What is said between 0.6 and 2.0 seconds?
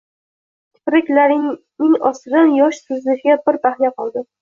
Kipriklarining